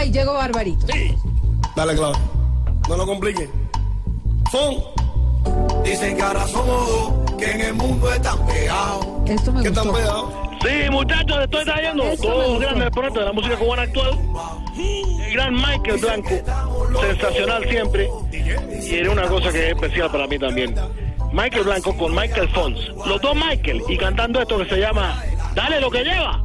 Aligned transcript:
Ay, 0.00 0.10
llegó 0.10 0.32
Barbarito. 0.32 0.86
Sí. 0.90 1.14
Dale, 1.76 1.94
claro. 1.94 2.18
No 2.88 2.96
lo 2.96 3.06
complique. 3.06 3.50
Son. 4.50 4.76
Dicen 5.84 6.16
que 6.16 6.22
ahora 6.22 6.46
somos 6.46 6.88
dos, 6.88 7.36
que 7.36 7.50
en 7.50 7.60
el 7.60 7.74
mundo 7.74 8.10
están 8.10 8.46
pegados. 8.46 9.06
Esto 9.26 9.52
me 9.52 9.62
¿Qué 9.62 9.68
gustó. 9.68 9.82
están 9.82 9.94
pegados? 9.94 10.32
Sí, 10.62 10.90
muchachos, 10.90 11.38
estoy 11.42 11.64
trayendo 11.66 12.04
gustó. 12.04 12.58
grandes 12.58 12.86
exponentes 12.86 13.20
de 13.20 13.26
la 13.26 13.32
música 13.32 13.56
cubana 13.58 13.82
actual. 13.82 14.18
El 14.78 15.32
gran 15.34 15.54
Michael 15.54 15.98
Blanco, 16.00 16.30
sensacional 17.02 17.68
siempre. 17.68 18.08
Y 18.32 18.94
era 18.94 19.10
una 19.10 19.26
cosa 19.28 19.52
que 19.52 19.66
es 19.70 19.74
especial 19.76 20.10
para 20.10 20.26
mí 20.26 20.38
también. 20.38 20.74
Michael 21.32 21.64
Blanco 21.64 21.94
con 21.94 22.14
Michael 22.14 22.48
Fons. 22.48 22.88
Los 23.06 23.20
dos 23.20 23.34
Michael 23.34 23.82
y 23.86 23.98
cantando 23.98 24.40
esto 24.40 24.56
que 24.56 24.64
se 24.64 24.76
llama 24.78 25.22
Dale 25.54 25.78
lo 25.78 25.90
que 25.90 26.04
lleva. 26.04 26.42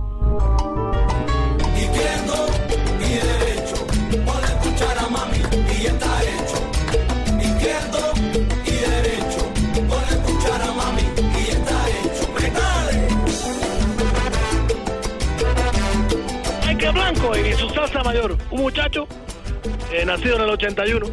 Salsa 17.95 18.03
mayor. 18.03 18.37
Un 18.51 18.61
muchacho 18.61 19.07
eh, 19.91 20.05
nacido 20.05 20.35
en 20.35 20.41
el 20.43 20.49
81, 20.49 21.05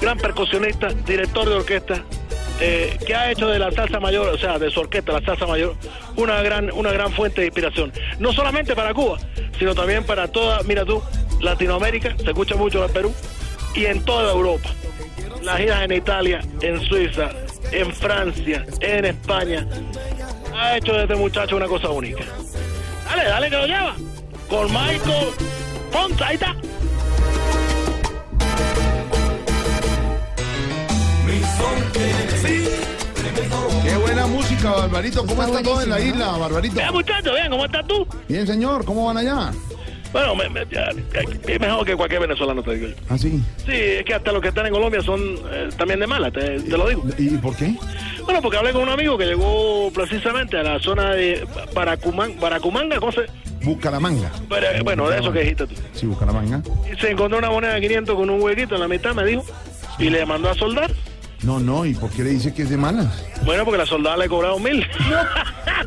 gran 0.00 0.18
percusionista, 0.18 0.88
director 0.88 1.48
de 1.48 1.54
orquesta, 1.54 2.04
eh, 2.60 2.96
que 3.04 3.14
ha 3.14 3.30
hecho 3.30 3.48
de 3.48 3.58
la 3.58 3.70
salsa 3.72 3.98
mayor, 4.00 4.28
o 4.28 4.38
sea, 4.38 4.58
de 4.58 4.70
su 4.70 4.80
orquesta, 4.80 5.12
la 5.12 5.20
salsa 5.20 5.46
mayor, 5.46 5.74
una 6.16 6.40
gran, 6.42 6.70
una 6.72 6.92
gran 6.92 7.12
fuente 7.12 7.40
de 7.40 7.48
inspiración. 7.48 7.92
No 8.18 8.32
solamente 8.32 8.74
para 8.76 8.94
Cuba, 8.94 9.18
sino 9.58 9.74
también 9.74 10.04
para 10.04 10.28
toda, 10.28 10.62
mira 10.62 10.84
tú, 10.84 11.02
Latinoamérica, 11.40 12.16
se 12.16 12.24
escucha 12.24 12.56
mucho 12.56 12.84
en 12.84 12.92
Perú, 12.92 13.14
y 13.74 13.86
en 13.86 14.04
toda 14.04 14.32
Europa. 14.32 14.68
Las 15.42 15.58
giras 15.58 15.82
en 15.82 15.92
Italia, 15.92 16.40
en 16.62 16.80
Suiza, 16.80 17.30
en 17.70 17.92
Francia, 17.92 18.64
en 18.80 19.04
España. 19.04 19.66
Ha 20.54 20.76
hecho 20.76 20.92
de 20.92 21.02
este 21.02 21.14
muchacho 21.14 21.56
una 21.56 21.66
cosa 21.66 21.90
única. 21.90 22.24
Dale, 23.04 23.24
dale 23.24 23.50
que 23.50 23.56
lo 23.56 23.66
lleva. 23.66 23.94
Con 24.48 24.66
Michael 24.72 25.28
Fons, 25.92 26.20
ahí 26.22 26.34
está. 26.34 26.54
Qué 33.84 33.96
buena 33.96 34.26
música, 34.26 34.70
Barbarito. 34.72 35.20
¿Cómo 35.26 35.42
está, 35.42 35.58
Está 35.58 35.62
todo 35.70 35.82
en 35.82 35.90
la 35.90 36.00
isla, 36.00 36.32
Barbarito? 36.36 36.74
Bien, 36.74 36.92
muchachos, 36.92 37.34
bien, 37.34 37.50
¿cómo 37.50 37.64
estás 37.64 37.86
tú? 37.86 38.06
Bien, 38.28 38.46
señor. 38.46 38.84
¿Cómo 38.84 39.06
van 39.06 39.16
allá? 39.18 39.52
Bueno, 40.12 40.34
me- 40.34 40.48
me- 40.48 40.66
ya, 40.70 40.88
es 41.46 41.60
mejor 41.60 41.84
que 41.84 41.94
cualquier 41.94 42.22
venezolano, 42.22 42.62
te 42.62 42.74
digo 42.74 42.88
yo. 42.88 42.94
¿Ah, 43.10 43.18
sí? 43.18 43.42
Sí, 43.66 43.72
es 43.72 44.04
que 44.04 44.14
hasta 44.14 44.32
los 44.32 44.40
que 44.40 44.48
están 44.48 44.66
en 44.66 44.72
Colombia 44.72 45.02
son 45.02 45.20
eh, 45.50 45.68
también 45.76 46.00
de 46.00 46.06
mala, 46.06 46.30
te, 46.30 46.60
te 46.60 46.76
lo 46.78 46.88
digo. 46.88 47.04
¿Y 47.18 47.28
por 47.36 47.54
qué? 47.56 47.74
Bueno, 48.24 48.40
porque 48.42 48.56
hablé 48.58 48.72
con 48.72 48.82
un 48.82 48.88
amigo 48.88 49.16
que 49.18 49.26
llegó 49.26 49.90
precisamente 49.92 50.58
a 50.58 50.62
la 50.62 50.78
zona 50.80 51.12
de 51.12 51.46
Baracumán, 51.74 52.38
Baracumanga, 52.40 52.98
¿cómo 52.98 53.12
se? 53.12 53.26
Bucaramanga. 53.62 54.30
Pero, 54.48 54.84
bueno, 54.84 55.08
de 55.08 55.18
eso 55.18 55.32
que 55.32 55.40
dijiste 55.40 55.66
tú. 55.66 55.74
Sí, 55.92 56.06
Bucaramanga. 56.06 56.62
Y 56.90 56.96
se 57.00 57.10
encontró 57.10 57.38
una 57.38 57.50
moneda 57.50 57.74
de 57.74 57.80
500 57.80 58.14
con 58.14 58.30
un 58.30 58.40
huequito 58.40 58.74
en 58.74 58.80
la 58.80 58.88
mitad, 58.88 59.14
me 59.14 59.24
dijo, 59.24 59.44
y 59.98 60.10
le 60.10 60.24
mandó 60.26 60.50
a 60.50 60.54
soldar. 60.54 60.90
No, 61.42 61.60
no. 61.60 61.84
¿Y 61.86 61.94
por 61.94 62.10
qué 62.10 62.24
le 62.24 62.30
dice 62.30 62.52
que 62.52 62.62
es 62.62 62.70
de 62.70 62.76
malas? 62.76 63.24
Bueno, 63.44 63.64
porque 63.64 63.78
la 63.78 63.86
soldada 63.86 64.16
le 64.16 64.28
cobraron 64.28 64.62
mil. 64.62 64.84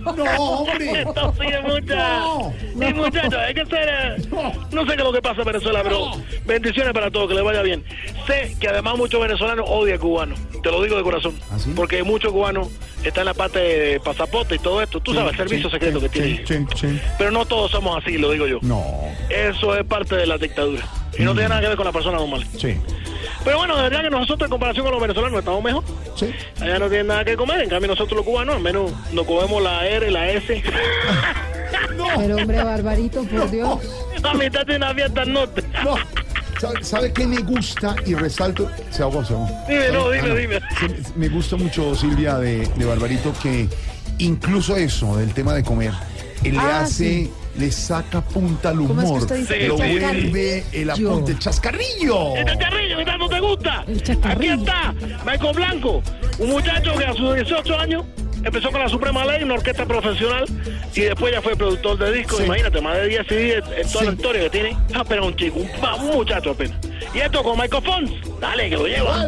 No, 0.01 0.23
hombre. 0.23 1.01
Esto 1.01 1.33
sí 1.39 1.47
es 1.47 1.63
mucha. 1.63 2.19
No, 2.19 2.53
Sí, 2.79 2.93
muchachos, 2.93 3.33
hay 3.35 3.53
que 3.53 3.65
ser. 3.65 4.27
No 4.71 4.81
sé 4.81 4.87
qué 4.87 4.97
es 5.01 5.03
lo 5.03 5.11
que 5.11 5.21
pasa 5.21 5.41
en 5.41 5.47
Venezuela, 5.47 5.81
pero 5.83 6.11
bendiciones 6.45 6.93
para 6.93 7.11
todos, 7.11 7.27
que 7.27 7.35
les 7.35 7.43
vaya 7.43 7.61
bien. 7.61 7.83
Sé 8.27 8.55
que 8.59 8.67
además 8.69 8.97
muchos 8.97 9.21
venezolanos 9.21 9.65
odian 9.69 9.99
cubanos. 9.99 10.39
Te 10.63 10.71
lo 10.71 10.81
digo 10.81 10.95
de 10.95 11.03
corazón. 11.03 11.33
¿Ah, 11.51 11.59
sí? 11.59 11.71
Porque 11.75 12.01
muchos 12.03 12.31
cubanos 12.31 12.69
están 13.03 13.21
en 13.23 13.25
la 13.27 13.33
parte 13.33 13.59
de 13.59 13.99
pasaporte 13.99 14.55
y 14.55 14.59
todo 14.59 14.81
esto. 14.81 14.99
Tú 15.01 15.13
sabes, 15.13 15.31
el 15.31 15.37
servicio 15.37 15.69
Sí, 15.69 15.73
secreto 15.73 15.99
sí, 15.99 16.05
que 16.05 16.09
tienen. 16.09 16.47
Sí, 16.47 16.65
sí, 16.75 16.87
sí. 16.87 17.01
Pero 17.17 17.31
no 17.31 17.45
todos 17.45 17.71
somos 17.71 18.01
así, 18.01 18.17
lo 18.17 18.31
digo 18.31 18.47
yo. 18.47 18.59
No. 18.61 18.83
Eso 19.29 19.75
es 19.75 19.83
parte 19.85 20.15
de 20.15 20.25
la 20.27 20.37
dictadura. 20.37 20.83
Y 21.17 21.23
no 21.23 21.33
tiene 21.33 21.49
nada 21.49 21.61
que 21.61 21.67
ver 21.67 21.77
con 21.77 21.85
la 21.85 21.91
persona 21.91 22.17
normal. 22.17 22.45
Sí. 22.57 22.77
Pero 23.43 23.57
bueno, 23.57 23.75
de 23.77 23.83
verdad 23.83 24.01
que 24.03 24.09
nosotros 24.11 24.41
en 24.47 24.51
comparación 24.51 24.85
con 24.85 24.93
los 24.93 25.01
venezolanos 25.01 25.39
estamos 25.39 25.63
mejor. 25.63 25.83
Sí. 26.15 26.31
Allá 26.59 26.77
no 26.79 26.87
tienen 26.89 27.07
nada 27.07 27.25
que 27.25 27.35
comer, 27.35 27.61
en 27.61 27.69
cambio 27.69 27.87
nosotros 27.89 28.17
los 28.17 28.25
cubanos 28.25 28.55
al 28.55 28.61
menos 28.61 28.91
nos 29.11 29.25
comemos 29.25 29.61
la 29.63 29.85
R, 29.87 30.11
la 30.11 30.29
S. 30.29 30.63
Pero 32.17 32.35
hombre, 32.37 32.63
Barbarito, 32.63 33.23
por 33.23 33.49
Dios. 33.49 33.79
La 34.21 34.33
mitad 34.33 34.65
de 34.65 34.75
una 34.75 34.93
fiesta 34.93 35.25
norte. 35.25 35.63
No. 35.83 35.95
¿Sabe, 36.59 36.83
sabe 36.83 37.13
qué 37.13 37.25
me 37.25 37.37
gusta 37.41 37.95
y 38.05 38.13
resalto? 38.13 38.69
Se 38.91 39.01
ahogó, 39.01 39.25
se 39.25 39.33
ahogó. 39.33 39.47
Dime, 39.67 39.89
no, 39.91 40.11
dime, 40.11 40.31
Ah, 40.31 40.35
dime. 40.35 40.59
Me 41.15 41.27
gusta 41.29 41.55
mucho, 41.55 41.95
Silvia, 41.95 42.37
de, 42.37 42.67
de 42.75 42.85
Barbarito, 42.85 43.33
que 43.41 43.67
incluso 44.19 44.75
eso, 44.75 45.17
del 45.17 45.33
tema 45.33 45.55
de 45.55 45.63
comer, 45.63 45.93
le 46.43 46.57
Ah, 46.59 46.81
hace, 46.81 47.03
sí. 47.03 47.31
le 47.57 47.71
saca 47.71 48.21
punta 48.21 48.69
al 48.69 48.77
¿Cómo 48.85 49.01
es 49.01 49.07
que 49.07 49.11
humor. 49.13 49.21
lo 49.21 49.27
chascarrillo? 49.27 49.77
vuelve 49.77 50.63
el 50.71 50.89
apunte, 50.91 51.31
el 51.31 51.39
chascarrillo. 51.39 52.35
Tanto 53.05 53.29
te 53.29 53.39
gusta. 53.39 53.85
Aquí 54.23 54.47
está, 54.47 54.93
Michael 55.25 55.55
Blanco, 55.55 56.01
un 56.39 56.49
muchacho 56.49 56.93
que 56.97 57.05
a 57.05 57.13
sus 57.13 57.35
18 57.35 57.79
años 57.79 58.03
empezó 58.43 58.71
con 58.71 58.79
la 58.81 58.89
Suprema 58.89 59.25
Ley, 59.25 59.43
una 59.43 59.55
orquesta 59.55 59.85
profesional, 59.85 60.45
y 60.95 61.01
después 61.01 61.31
ya 61.33 61.41
fue 61.41 61.55
productor 61.55 61.97
de 61.97 62.11
discos. 62.13 62.39
Sí. 62.39 62.45
Imagínate, 62.45 62.81
más 62.81 62.97
de 62.97 63.07
10 63.07 63.27
CD 63.27 63.53
en 63.55 63.61
toda 63.63 63.83
Sí. 63.83 64.05
la 64.05 64.11
historia 64.13 64.41
que 64.43 64.49
tiene. 64.49 64.77
Ah, 64.93 65.03
pero 65.07 65.25
un 65.25 65.35
chico, 65.35 65.59
un, 65.59 65.69
un 66.09 66.15
muchacho 66.15 66.51
apenas. 66.51 66.77
Y 67.13 67.19
esto 67.19 67.43
con 67.43 67.59
Michael 67.59 67.83
Fons. 67.83 68.11
Dale, 68.39 68.69
que 68.69 68.75
lo 68.77 68.87
lleva. 68.87 69.27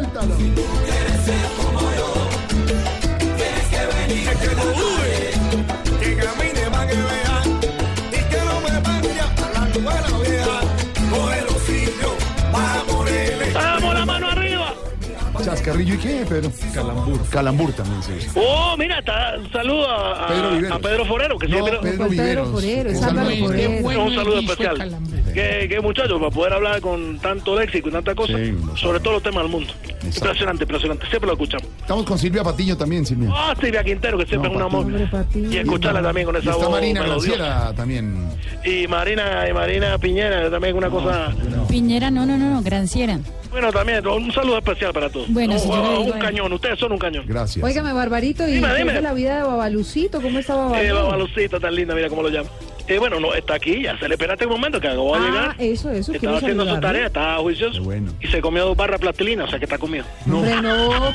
¿Chascarrillo 15.44 15.94
y 15.94 15.98
qué, 15.98 16.24
Pedro? 16.28 16.50
Calambur. 16.74 17.28
Calambur 17.30 17.72
también 17.72 18.02
se 18.02 18.12
usa. 18.16 18.32
Oh, 18.36 18.76
mira, 18.78 18.98
está, 18.98 19.34
saludo 19.52 19.88
a, 19.88 20.24
a- 20.24 20.28
Pedro 20.28 20.50
Viveros. 20.50 20.72
a 20.72 20.78
Pedro 20.80 21.04
Forero, 21.04 21.38
que 21.38 21.48
No, 21.48 21.52
siempre... 21.56 21.78
Pedro 21.78 21.90
Pedro 21.96 22.08
Viveros. 22.10 22.48
Forero, 22.50 22.90
es 22.90 22.98
Un 22.98 23.04
Álvaro 23.04 23.28
saludo. 23.30 23.46
Forero. 23.46 23.82
Bueno, 23.82 24.04
un 24.04 24.14
saludo 24.14 24.38
especial. 24.40 24.98
Que, 25.34 25.66
que 25.68 25.80
muchachos, 25.80 26.18
para 26.18 26.30
poder 26.30 26.52
hablar 26.52 26.80
con 26.80 27.18
tanto 27.18 27.58
léxico 27.58 27.88
y 27.88 27.92
tanta 27.92 28.14
cosa, 28.14 28.34
Sí, 28.38 28.56
sobre 28.76 29.00
todos 29.00 29.14
los 29.14 29.22
temas 29.22 29.42
del 29.42 29.50
mundo. 29.52 29.72
Exacto. 29.84 30.06
Impresionante, 30.06 30.64
impresionante. 30.64 31.06
Siempre 31.08 31.26
lo 31.26 31.32
escuchamos. 31.32 31.66
Estamos 31.80 32.04
con 32.04 32.18
Silvia 32.18 32.42
Patiño 32.44 32.76
también, 32.76 33.04
Silvia. 33.04 33.30
Ah, 33.32 33.54
Silvia 33.60 33.82
Quintero, 33.82 34.16
que 34.18 34.26
siempre 34.26 34.50
No, 34.50 34.56
es 34.58 34.72
un 34.74 34.80
amor. 34.80 35.08
Y 35.34 35.56
escucharla 35.56 36.02
también 36.02 36.26
con 36.26 36.36
Y 36.36 36.38
esa 36.38 36.50
está 36.50 36.62
voz 36.64 36.70
Marina 36.72 37.02
melodiosa. 37.02 37.36
Granciera 37.36 37.72
también. 37.74 38.28
Y 38.64 38.86
Marina, 38.86 39.48
y 39.48 39.52
Marina 39.52 39.98
Piñera, 39.98 40.50
también 40.50 40.76
una 40.76 40.88
cosa... 40.88 41.32
Piñera, 41.68 42.10
no, 42.10 42.24
no, 42.26 42.36
no, 42.38 42.50
no, 42.50 42.62
Granciera. 42.62 43.18
Bueno, 43.54 43.72
también 43.72 44.04
un 44.04 44.32
saludo 44.32 44.58
especial 44.58 44.92
para 44.92 45.08
todos. 45.08 45.32
Bueno, 45.32 45.54
un, 46.00 46.10
cañón, 46.18 46.52
ustedes 46.52 46.76
son 46.76 46.90
un 46.90 46.98
cañón. 46.98 47.24
Gracias. 47.24 47.64
Óigame, 47.64 47.92
Barbarito, 47.92 48.48
¿y 48.48 48.54
Dime, 48.54 48.74
dime. 48.74 48.90
es 48.90 48.94
de 48.96 49.00
la 49.02 49.12
vida 49.14 49.36
de 49.36 49.42
Babalucito? 49.44 50.20
¿Cómo 50.20 50.40
está 50.40 50.54
Eh, 50.54 50.56
Babalú? 50.90 50.94
Babalucita 50.96 51.60
tan 51.60 51.72
linda, 51.72 51.94
mira 51.94 52.08
cómo 52.08 52.22
lo 52.24 52.30
llama. 52.30 52.48
Eh, 52.88 52.98
bueno, 52.98 53.20
no, 53.20 53.32
está 53.32 53.54
aquí, 53.54 53.82
ya 53.82 53.96
se 53.96 54.08
le 54.08 54.14
esperaste 54.16 54.44
un 54.46 54.50
momento 54.54 54.80
que 54.80 54.88
acabó 54.88 55.16
de 55.16 55.20
Ah, 55.24 55.30
llegar. 55.30 55.56
eso, 55.60 55.88
eso, 55.92 56.12
Estaba 56.12 56.38
haciendo 56.38 56.66
su 56.68 56.80
tarea, 56.80 57.06
estaba 57.06 57.38
juicioso. 57.38 57.80
Bueno. 57.84 58.12
Y 58.20 58.26
se 58.26 58.40
comió 58.40 58.64
dos 58.64 58.76
barras 58.76 58.98
plastilina, 59.00 59.44
o 59.44 59.48
sea 59.48 59.60
que 59.60 59.66
está 59.66 59.78
comido. 59.78 60.04
Hombre, 60.26 60.60
no. 60.60 60.90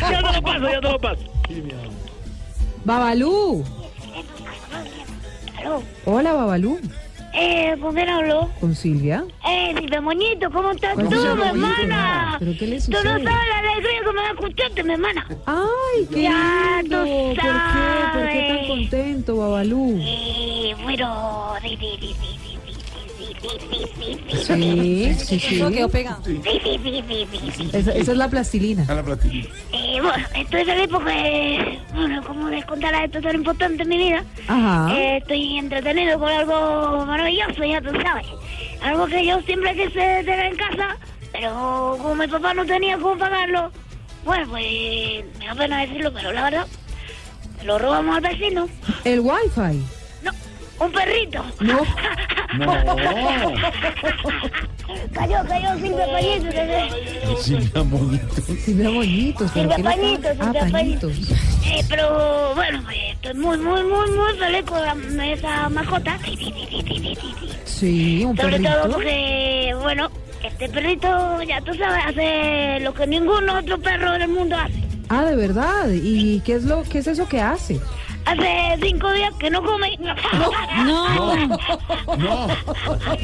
ya 0.00 0.22
te 0.22 0.32
lo 0.32 0.42
paso, 0.42 0.70
ya 0.70 0.80
te 0.80 0.88
lo 0.90 0.98
paso. 0.98 1.22
Babalú. 2.86 3.62
Hola, 6.06 6.32
Babalú. 6.32 6.80
Eh, 7.36 7.74
¿con 7.80 7.94
quién 7.96 8.08
habló? 8.08 8.48
¿Con 8.60 8.76
Silvia? 8.76 9.24
Eh, 9.48 9.63
Ramonito, 9.94 10.50
¿cómo 10.50 10.72
estás 10.72 10.96
tú, 10.96 11.02
mi 11.36 11.42
hermana? 11.42 12.36
¿Pero 12.40 12.52
qué 12.58 12.66
le 12.66 12.80
sucede? 12.80 13.00
Tú 13.00 13.04
no 13.04 13.12
sabes 13.12 13.24
la 13.24 13.58
alegría 13.58 14.00
que 14.04 14.12
me 14.12 14.22
da 14.22 14.30
escucharte, 14.30 14.82
mi 14.82 14.92
hermana. 14.92 15.26
Ay, 15.46 16.08
qué 16.12 16.22
ya, 16.22 16.80
lindo. 16.82 17.04
Tú 17.04 17.40
sabes. 17.40 18.12
¿Por 18.12 18.22
qué? 18.22 18.24
¿Por 18.24 18.28
qué 18.28 18.54
tan 18.56 18.66
contento, 18.66 19.36
Babalú? 19.36 19.98
Eh, 20.00 20.74
bueno, 20.82 21.54
di, 21.62 21.76
di, 21.76 21.96
di, 21.98 22.08
di. 22.08 22.34
Sí, 24.46 25.14
sí, 25.18 25.38
sí. 25.38 25.56
Eso 25.56 25.70
quedó 25.70 25.88
pegado. 25.88 26.22
Sí. 26.24 26.40
Esa, 27.72 27.92
esa, 27.92 28.12
es 28.12 28.18
la 28.18 28.28
plastilina. 28.28 28.84
Ah, 28.88 28.94
la 28.94 29.02
plastilina. 29.02 29.48
Eh, 29.72 30.00
bueno, 30.00 30.24
estoy 30.34 30.64
feliz 30.64 30.88
porque, 30.90 31.78
bueno, 31.94 32.24
como 32.24 32.48
les 32.48 32.64
contará 32.64 33.04
esto 33.04 33.20
tan 33.20 33.36
importante 33.36 33.82
en 33.82 33.88
mi 33.88 33.98
vida, 33.98 34.24
Ajá. 34.48 34.96
Eh, 34.96 35.18
estoy 35.18 35.58
entretenido 35.58 36.18
con 36.18 36.28
algo 36.30 37.04
maravilloso, 37.06 37.64
ya 37.64 37.80
tú 37.80 37.90
sabes. 38.02 38.26
Algo 38.84 39.06
que 39.06 39.26
yo 39.26 39.40
siempre 39.42 39.74
quise 39.74 39.90
tener 40.24 40.46
en 40.46 40.56
casa, 40.56 40.96
pero 41.32 41.96
como 42.00 42.14
mi 42.14 42.28
papá 42.28 42.52
no 42.54 42.64
tenía 42.66 42.98
cómo 42.98 43.16
pagarlo, 43.18 43.72
bueno, 44.24 44.46
pues 44.50 44.62
me 45.38 45.46
da 45.46 45.54
pena 45.54 45.80
decirlo, 45.80 46.12
pero 46.12 46.32
la 46.32 46.44
verdad, 46.44 46.66
lo 47.64 47.78
robamos 47.78 48.16
al 48.16 48.22
vecino. 48.22 48.68
El 49.04 49.20
wifi. 49.20 49.82
No, 50.22 50.30
un 50.84 50.92
perrito. 50.92 51.44
No. 51.60 51.80
No. 52.56 52.66
cayó, 55.12 55.36
cayó 55.48 55.74
Silvia 55.74 56.06
Pañito. 56.12 56.44
bebé. 56.52 56.88
Silvia 57.40 57.82
Bonito. 57.82 58.42
Silvia 58.44 58.94
pero 58.94 59.38
Silvia. 59.48 59.82
Pañitos, 59.82 60.36
Ah, 60.38 60.44
Silvia 60.44 60.68
pañitos. 60.70 61.12
Eh, 61.66 61.84
pero 61.88 62.54
bueno, 62.54 62.80
pues, 62.84 62.96
estoy 63.10 63.34
muy, 63.34 63.58
muy, 63.58 63.82
muy, 63.82 64.10
muy 64.12 64.38
feliz 64.38 64.62
con 64.66 65.20
esa 65.20 65.68
mascota. 65.68 66.16
Sí, 67.84 68.24
un 68.24 68.34
Sobre 68.34 68.60
todo 68.60 68.90
porque, 68.92 69.74
bueno, 69.82 70.08
este 70.42 70.70
perrito, 70.70 71.42
ya 71.42 71.60
tú 71.60 71.74
sabes, 71.74 72.02
hace 72.06 72.80
lo 72.80 72.94
que 72.94 73.06
ningún 73.06 73.46
otro 73.50 73.78
perro 73.78 74.12
del 74.12 74.28
mundo 74.28 74.56
hace. 74.56 74.82
Ah, 75.10 75.26
de 75.26 75.36
verdad. 75.36 75.88
¿Y 75.92 76.40
qué 76.40 76.54
es 76.54 76.64
lo 76.64 76.82
qué 76.84 77.00
es 77.00 77.06
eso 77.08 77.28
que 77.28 77.42
hace? 77.42 77.78
Hace 78.24 78.78
cinco 78.82 79.12
días 79.12 79.34
que 79.38 79.50
no 79.50 79.62
come. 79.62 79.98
No, 79.98 80.14
No. 82.16 82.16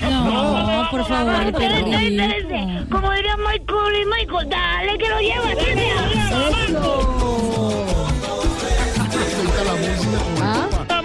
no, 0.03 0.89
por 0.91 1.06
favor, 1.06 1.41
el 1.41 1.49
Espérense, 1.49 1.91
perrito. 1.91 2.23
espérense. 2.23 2.85
Como 2.91 3.11
diría 3.13 3.37
Michael 3.39 4.03
y 4.03 4.05
Michael, 4.05 4.49
dale 4.51 4.99
que 4.99 5.09
lo 5.09 5.21
lleva, 5.21 5.55
Silvia. 5.65 5.95
Suelta 9.31 9.65
la 9.65 9.75
música. 9.75 10.19
Ah, 10.43 10.69
está 10.83 10.99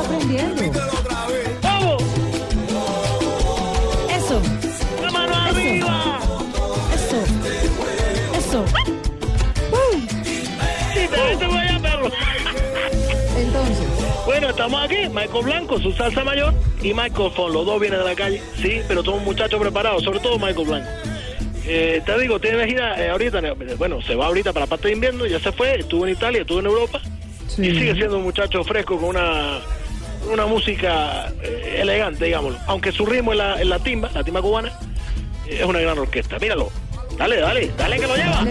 aprendiendo. 0.00 0.80
Eso, 4.32 5.02
¡La 5.02 5.10
mano 5.10 5.34
arriba! 5.36 6.18
eso, 6.94 7.22
eso. 8.38 8.64
Sí, 10.94 11.00
te 11.10 11.36
te 11.36 11.46
voy 11.46 11.58
a 11.58 11.78
perro. 11.82 12.08
Entonces, 13.36 13.86
Bueno, 14.24 14.48
estamos 14.48 14.82
aquí, 14.84 15.08
Michael 15.12 15.44
Blanco, 15.44 15.78
su 15.80 15.92
salsa 15.92 16.24
mayor, 16.24 16.54
y 16.80 16.94
Michael 16.94 17.30
Fon, 17.36 17.52
los 17.52 17.66
dos 17.66 17.78
vienen 17.78 17.98
de 17.98 18.06
la 18.06 18.14
calle, 18.14 18.40
sí, 18.56 18.80
pero 18.88 19.04
son 19.04 19.22
muchachos 19.22 19.60
preparados, 19.60 20.02
sobre 20.02 20.20
todo 20.20 20.38
Michael 20.38 20.66
Blanco. 20.66 20.88
Eh, 21.66 22.00
te 22.06 22.18
digo, 22.18 22.40
tiene 22.40 22.66
gira 22.66 23.04
eh, 23.04 23.10
ahorita, 23.10 23.38
eh, 23.40 23.54
bueno, 23.76 24.00
se 24.00 24.14
va 24.14 24.26
ahorita 24.28 24.54
para 24.54 24.64
la 24.64 24.70
parte 24.70 24.88
de 24.88 24.94
invierno, 24.94 25.26
ya 25.26 25.40
se 25.40 25.52
fue, 25.52 25.78
estuvo 25.80 26.06
en 26.06 26.12
Italia, 26.14 26.40
estuvo 26.40 26.58
en 26.60 26.66
Europa, 26.66 27.02
Sí. 27.48 27.66
y 27.66 27.70
sigue 27.78 27.94
siendo 27.94 28.16
un 28.16 28.22
muchacho 28.22 28.64
fresco 28.64 28.96
con 28.98 29.10
una, 29.10 29.60
una 30.30 30.46
música 30.46 31.32
eh, 31.42 31.78
elegante, 31.80 32.24
digámoslo. 32.24 32.58
Aunque 32.66 32.92
su 32.92 33.06
ritmo 33.06 33.32
es 33.32 33.38
la, 33.38 33.60
es 33.60 33.66
la 33.66 33.78
timba, 33.78 34.10
la 34.12 34.24
timba 34.24 34.42
cubana, 34.42 34.72
eh, 35.46 35.58
es 35.60 35.64
una 35.64 35.80
gran 35.80 35.98
orquesta. 35.98 36.38
Míralo, 36.38 36.70
dale, 37.16 37.40
dale, 37.40 37.70
dale 37.76 37.98
que 37.98 38.06
lo 38.06 38.16
lleva. 38.16 38.44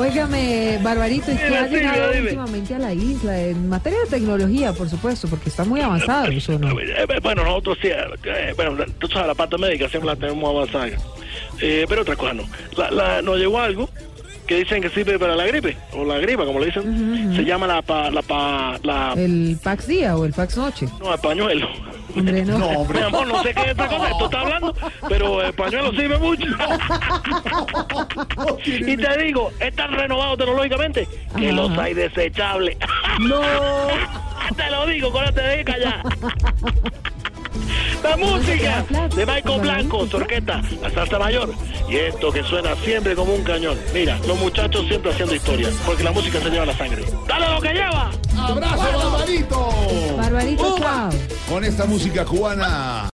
Óigame, 0.00 0.78
Barbarito, 0.82 1.30
¿y 1.30 1.36
qué 1.36 1.44
ha 1.56 1.66
llegado 1.66 2.10
dime. 2.12 2.22
últimamente 2.22 2.74
a 2.74 2.78
la 2.78 2.92
isla? 2.94 3.38
En 3.38 3.68
materia 3.68 3.98
de 4.00 4.06
tecnología, 4.06 4.72
por 4.72 4.88
supuesto, 4.88 5.28
porque 5.28 5.50
está 5.50 5.64
muy 5.64 5.80
avanzado 5.80 6.26
eso, 6.28 6.58
¿no? 6.58 6.70
Eh, 6.80 7.06
Bueno, 7.22 7.44
nosotros 7.44 7.76
sí, 7.82 7.88
eh, 7.88 8.52
bueno, 8.56 8.82
tú 8.98 9.08
sabes, 9.08 9.26
la 9.28 9.34
parte 9.34 9.58
médica 9.58 9.88
siempre 9.88 10.06
la 10.08 10.16
tenemos 10.16 10.48
avanzada. 10.48 10.86
Eh, 11.60 11.84
pero 11.88 12.00
otra 12.02 12.16
cosa 12.16 12.32
no. 12.32 12.44
La, 12.76 12.90
la- 12.90 13.22
nos 13.22 13.36
llegó 13.38 13.60
algo 13.60 13.90
que 14.46 14.56
dicen 14.60 14.80
que 14.82 14.88
sirve 14.88 15.18
para 15.18 15.36
la 15.36 15.46
gripe, 15.46 15.76
o 15.92 16.04
la 16.04 16.16
gripa, 16.18 16.44
como 16.46 16.58
le 16.60 16.66
dicen. 16.66 17.34
Se 17.36 17.42
llama 17.44 17.66
la 17.66 17.82
pa, 17.82 18.10
la 18.10 18.22
pa, 18.22 18.78
la, 18.82 19.12
El 19.16 19.58
Pax 19.62 19.86
Día 19.86 20.16
o 20.16 20.24
el 20.24 20.32
Pax 20.32 20.56
Noche. 20.56 20.88
no, 20.98 21.12
el 21.14 21.20
pañuelo. 21.20 21.68
Hombre, 22.16 22.44
no. 22.44 22.58
No, 22.58 22.66
hombre. 22.68 22.98
Mi 22.98 23.06
amor, 23.06 23.26
no 23.26 23.42
sé 23.42 23.54
qué 23.54 23.60
es 23.62 23.68
esta 23.68 23.88
cosa, 23.88 24.10
esto 24.10 24.24
está 24.24 24.40
hablando, 24.40 24.74
pero 25.08 25.42
el 25.42 25.52
pañuelo 25.52 25.90
sirve 25.92 26.18
mucho. 26.18 26.46
y 28.66 28.96
te 28.96 29.18
digo, 29.24 29.50
están 29.60 29.92
renovados 29.92 30.38
tecnológicamente 30.38 31.08
que 31.36 31.46
Ajá. 31.46 31.56
los 31.56 31.78
hay 31.78 31.94
desechables. 31.94 32.76
No. 33.20 33.40
te 34.56 34.70
lo 34.70 34.86
digo, 34.86 35.10
con 35.12 35.24
te 35.32 35.40
deja 35.40 35.78
ya. 35.78 36.02
La 38.02 38.16
música 38.16 38.84
de 39.14 39.26
Michael 39.26 39.60
Blanco, 39.60 40.06
su 40.06 40.16
orquesta, 40.16 40.62
la 40.80 40.90
salsa 40.90 41.18
mayor. 41.18 41.50
Y 41.88 41.96
esto 41.96 42.32
que 42.32 42.42
suena 42.42 42.74
siempre 42.76 43.14
como 43.14 43.34
un 43.34 43.44
cañón. 43.44 43.78
Mira, 43.92 44.18
los 44.26 44.38
muchachos 44.38 44.86
siempre 44.88 45.12
haciendo 45.12 45.34
historia, 45.34 45.68
porque 45.84 46.02
la 46.02 46.10
música 46.12 46.40
se 46.40 46.48
lleva 46.50 46.64
la 46.64 46.76
sangre. 46.76 47.04
¡Dale 47.28 47.50
lo 47.54 47.60
que 47.60 47.72
lleva! 47.74 48.10
¡Abrazo, 48.38 49.10
Barbarito! 49.10 49.68
Barbarito, 50.16 50.78
chao. 50.78 51.10
Con 51.50 51.64
esta 51.64 51.84
música 51.84 52.24
cubana. 52.24 53.08